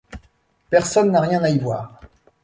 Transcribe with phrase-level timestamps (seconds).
[0.71, 2.01] Personne n’a rien à y voir.